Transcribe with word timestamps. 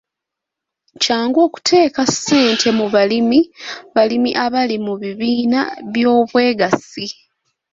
Kyangu 1.01 1.39
okuteeka 1.47 2.01
ssente 2.11 2.67
mu 2.79 2.85
balimi 2.93 3.39
balimi 3.95 4.31
abali 4.45 4.77
mu 4.85 4.93
bibiina 5.01 5.59
by'obwegassi. 5.93 7.05